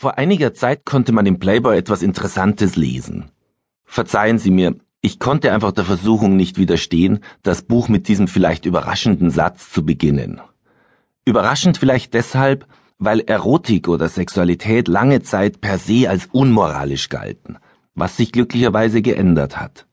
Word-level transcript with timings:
Vor 0.00 0.16
einiger 0.16 0.54
Zeit 0.54 0.86
konnte 0.86 1.12
man 1.12 1.26
im 1.26 1.38
Playboy 1.38 1.76
etwas 1.76 2.00
Interessantes 2.00 2.74
lesen. 2.74 3.26
Verzeihen 3.84 4.38
Sie 4.38 4.50
mir, 4.50 4.76
ich 5.02 5.18
konnte 5.18 5.52
einfach 5.52 5.72
der 5.72 5.84
Versuchung 5.84 6.36
nicht 6.36 6.56
widerstehen, 6.56 7.18
das 7.42 7.60
Buch 7.60 7.90
mit 7.90 8.08
diesem 8.08 8.26
vielleicht 8.26 8.64
überraschenden 8.64 9.30
Satz 9.30 9.70
zu 9.70 9.84
beginnen. 9.84 10.40
Überraschend 11.26 11.76
vielleicht 11.76 12.14
deshalb, 12.14 12.66
weil 12.96 13.20
Erotik 13.20 13.88
oder 13.88 14.08
Sexualität 14.08 14.88
lange 14.88 15.20
Zeit 15.20 15.60
per 15.60 15.76
se 15.76 16.08
als 16.08 16.30
unmoralisch 16.32 17.10
galten, 17.10 17.58
was 17.94 18.16
sich 18.16 18.32
glücklicherweise 18.32 19.02
geändert 19.02 19.60
hat. 19.60 19.86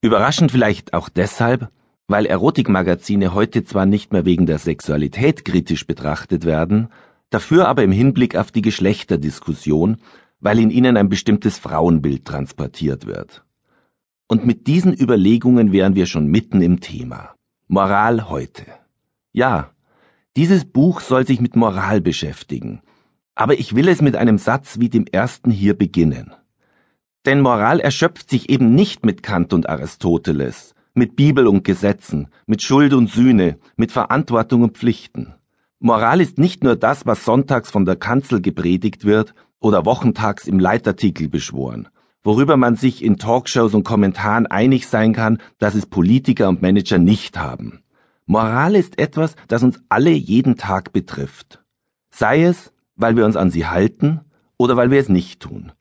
Überraschend 0.00 0.52
vielleicht 0.52 0.94
auch 0.94 1.08
deshalb, 1.08 1.70
weil 2.06 2.26
Erotikmagazine 2.26 3.34
heute 3.34 3.64
zwar 3.64 3.84
nicht 3.84 4.12
mehr 4.12 4.24
wegen 4.24 4.46
der 4.46 4.58
Sexualität 4.58 5.44
kritisch 5.44 5.88
betrachtet 5.88 6.44
werden, 6.44 6.88
dafür 7.34 7.68
aber 7.68 7.82
im 7.82 7.92
Hinblick 7.92 8.36
auf 8.36 8.52
die 8.52 8.62
Geschlechterdiskussion, 8.62 9.98
weil 10.38 10.58
in 10.60 10.70
ihnen 10.70 10.96
ein 10.96 11.08
bestimmtes 11.08 11.58
Frauenbild 11.58 12.24
transportiert 12.24 13.06
wird. 13.06 13.44
Und 14.28 14.46
mit 14.46 14.66
diesen 14.66 14.94
Überlegungen 14.98 15.72
wären 15.72 15.94
wir 15.94 16.06
schon 16.06 16.28
mitten 16.28 16.62
im 16.62 16.80
Thema. 16.80 17.34
Moral 17.66 18.28
heute. 18.30 18.64
Ja, 19.32 19.70
dieses 20.36 20.64
Buch 20.64 21.00
soll 21.00 21.26
sich 21.26 21.40
mit 21.40 21.56
Moral 21.56 22.00
beschäftigen, 22.00 22.82
aber 23.34 23.58
ich 23.58 23.74
will 23.74 23.88
es 23.88 24.00
mit 24.00 24.16
einem 24.16 24.38
Satz 24.38 24.78
wie 24.78 24.88
dem 24.88 25.06
ersten 25.06 25.50
hier 25.50 25.76
beginnen. 25.76 26.32
Denn 27.26 27.40
Moral 27.40 27.80
erschöpft 27.80 28.30
sich 28.30 28.48
eben 28.48 28.74
nicht 28.74 29.04
mit 29.04 29.22
Kant 29.22 29.52
und 29.52 29.68
Aristoteles, 29.68 30.74
mit 30.94 31.16
Bibel 31.16 31.48
und 31.48 31.64
Gesetzen, 31.64 32.28
mit 32.46 32.62
Schuld 32.62 32.92
und 32.92 33.10
Sühne, 33.10 33.58
mit 33.76 33.90
Verantwortung 33.90 34.62
und 34.62 34.76
Pflichten. 34.76 35.34
Moral 35.84 36.22
ist 36.22 36.38
nicht 36.38 36.64
nur 36.64 36.76
das, 36.76 37.04
was 37.04 37.26
sonntags 37.26 37.70
von 37.70 37.84
der 37.84 37.96
Kanzel 37.96 38.40
gepredigt 38.40 39.04
wird 39.04 39.34
oder 39.60 39.84
wochentags 39.84 40.48
im 40.48 40.58
Leitartikel 40.58 41.28
beschworen, 41.28 41.88
worüber 42.22 42.56
man 42.56 42.76
sich 42.76 43.04
in 43.04 43.18
Talkshows 43.18 43.74
und 43.74 43.84
Kommentaren 43.84 44.46
einig 44.46 44.86
sein 44.88 45.12
kann, 45.12 45.42
dass 45.58 45.74
es 45.74 45.84
Politiker 45.84 46.48
und 46.48 46.62
Manager 46.62 46.96
nicht 46.96 47.38
haben. 47.38 47.82
Moral 48.24 48.76
ist 48.76 48.98
etwas, 48.98 49.36
das 49.46 49.62
uns 49.62 49.78
alle 49.90 50.12
jeden 50.12 50.56
Tag 50.56 50.94
betrifft. 50.94 51.62
Sei 52.10 52.44
es, 52.44 52.72
weil 52.96 53.18
wir 53.18 53.26
uns 53.26 53.36
an 53.36 53.50
sie 53.50 53.66
halten 53.66 54.22
oder 54.56 54.78
weil 54.78 54.90
wir 54.90 55.00
es 55.00 55.10
nicht 55.10 55.40
tun. 55.40 55.72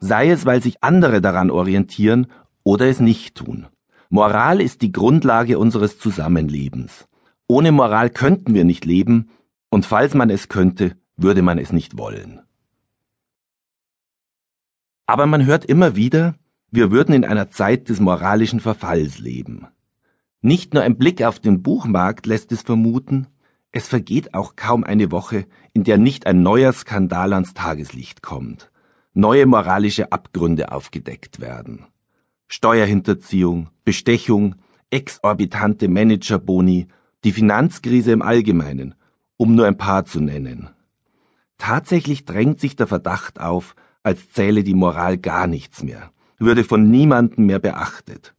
Sei 0.00 0.28
es, 0.28 0.44
weil 0.44 0.60
sich 0.60 0.82
andere 0.82 1.20
daran 1.20 1.52
orientieren 1.52 2.26
oder 2.64 2.88
es 2.88 2.98
nicht 2.98 3.36
tun. 3.36 3.68
Moral 4.08 4.60
ist 4.60 4.82
die 4.82 4.90
Grundlage 4.90 5.60
unseres 5.60 6.00
Zusammenlebens. 6.00 7.06
Ohne 7.48 7.72
Moral 7.72 8.10
könnten 8.10 8.54
wir 8.54 8.64
nicht 8.64 8.84
leben, 8.84 9.30
und 9.70 9.86
falls 9.86 10.14
man 10.14 10.30
es 10.30 10.48
könnte, 10.48 10.96
würde 11.16 11.42
man 11.42 11.58
es 11.58 11.72
nicht 11.72 11.96
wollen. 11.98 12.40
Aber 15.06 15.26
man 15.26 15.46
hört 15.46 15.64
immer 15.64 15.94
wieder, 15.94 16.34
wir 16.70 16.90
würden 16.90 17.14
in 17.14 17.24
einer 17.24 17.50
Zeit 17.50 17.88
des 17.88 18.00
moralischen 18.00 18.60
Verfalls 18.60 19.18
leben. 19.18 19.68
Nicht 20.40 20.74
nur 20.74 20.82
ein 20.82 20.98
Blick 20.98 21.22
auf 21.22 21.38
den 21.38 21.62
Buchmarkt 21.62 22.26
lässt 22.26 22.50
es 22.52 22.62
vermuten, 22.62 23.28
es 23.70 23.88
vergeht 23.88 24.34
auch 24.34 24.56
kaum 24.56 24.84
eine 24.84 25.12
Woche, 25.12 25.46
in 25.72 25.84
der 25.84 25.98
nicht 25.98 26.26
ein 26.26 26.42
neuer 26.42 26.72
Skandal 26.72 27.32
ans 27.32 27.54
Tageslicht 27.54 28.22
kommt, 28.22 28.70
neue 29.12 29.46
moralische 29.46 30.12
Abgründe 30.12 30.72
aufgedeckt 30.72 31.40
werden. 31.40 31.86
Steuerhinterziehung, 32.48 33.68
Bestechung, 33.84 34.56
exorbitante 34.90 35.88
Managerboni, 35.88 36.88
die 37.26 37.32
Finanzkrise 37.32 38.12
im 38.12 38.22
Allgemeinen, 38.22 38.94
um 39.36 39.56
nur 39.56 39.66
ein 39.66 39.76
paar 39.76 40.04
zu 40.04 40.20
nennen. 40.20 40.70
Tatsächlich 41.58 42.24
drängt 42.24 42.60
sich 42.60 42.76
der 42.76 42.86
Verdacht 42.86 43.40
auf, 43.40 43.74
als 44.04 44.30
zähle 44.30 44.62
die 44.62 44.76
Moral 44.76 45.18
gar 45.18 45.48
nichts 45.48 45.82
mehr, 45.82 46.12
würde 46.38 46.62
von 46.62 46.88
niemandem 46.88 47.46
mehr 47.46 47.58
beachtet. 47.58 48.36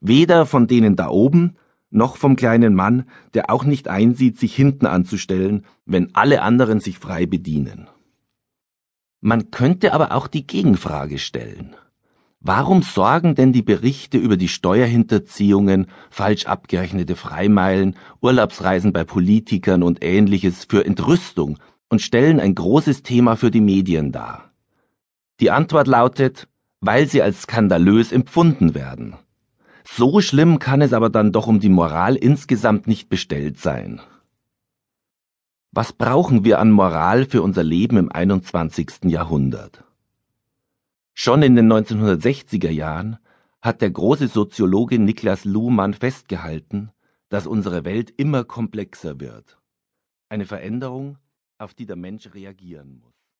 Weder 0.00 0.46
von 0.46 0.66
denen 0.66 0.96
da 0.96 1.08
oben, 1.08 1.58
noch 1.90 2.16
vom 2.16 2.34
kleinen 2.34 2.74
Mann, 2.74 3.04
der 3.34 3.50
auch 3.50 3.64
nicht 3.64 3.88
einsieht, 3.88 4.38
sich 4.38 4.56
hinten 4.56 4.86
anzustellen, 4.86 5.66
wenn 5.84 6.14
alle 6.14 6.40
anderen 6.40 6.80
sich 6.80 6.98
frei 6.98 7.26
bedienen. 7.26 7.88
Man 9.20 9.50
könnte 9.50 9.92
aber 9.92 10.12
auch 10.12 10.28
die 10.28 10.46
Gegenfrage 10.46 11.18
stellen. 11.18 11.76
Warum 12.42 12.82
sorgen 12.82 13.34
denn 13.34 13.52
die 13.52 13.62
Berichte 13.62 14.16
über 14.16 14.38
die 14.38 14.48
Steuerhinterziehungen, 14.48 15.88
falsch 16.08 16.46
abgerechnete 16.46 17.14
Freimeilen, 17.14 17.96
Urlaubsreisen 18.22 18.94
bei 18.94 19.04
Politikern 19.04 19.82
und 19.82 20.02
ähnliches 20.02 20.64
für 20.64 20.86
Entrüstung 20.86 21.58
und 21.90 22.00
stellen 22.00 22.40
ein 22.40 22.54
großes 22.54 23.02
Thema 23.02 23.36
für 23.36 23.50
die 23.50 23.60
Medien 23.60 24.10
dar? 24.10 24.52
Die 25.40 25.50
Antwort 25.50 25.86
lautet, 25.86 26.48
weil 26.80 27.06
sie 27.06 27.20
als 27.20 27.42
skandalös 27.42 28.10
empfunden 28.10 28.74
werden. 28.74 29.16
So 29.84 30.22
schlimm 30.22 30.58
kann 30.58 30.80
es 30.80 30.94
aber 30.94 31.10
dann 31.10 31.32
doch 31.32 31.46
um 31.46 31.60
die 31.60 31.68
Moral 31.68 32.16
insgesamt 32.16 32.86
nicht 32.86 33.10
bestellt 33.10 33.58
sein. 33.58 34.00
Was 35.72 35.92
brauchen 35.92 36.42
wir 36.44 36.58
an 36.58 36.70
Moral 36.70 37.26
für 37.26 37.42
unser 37.42 37.64
Leben 37.64 37.98
im 37.98 38.10
21. 38.10 39.04
Jahrhundert? 39.04 39.84
Schon 41.22 41.42
in 41.42 41.54
den 41.54 41.70
1960er 41.70 42.70
Jahren 42.70 43.18
hat 43.60 43.82
der 43.82 43.90
große 43.90 44.26
Soziologe 44.26 44.98
Niklas 44.98 45.44
Luhmann 45.44 45.92
festgehalten, 45.92 46.92
dass 47.28 47.46
unsere 47.46 47.84
Welt 47.84 48.10
immer 48.16 48.42
komplexer 48.42 49.20
wird. 49.20 49.58
Eine 50.30 50.46
Veränderung, 50.46 51.18
auf 51.58 51.74
die 51.74 51.84
der 51.84 51.96
Mensch 51.96 52.32
reagieren 52.32 53.02
muss. 53.02 53.19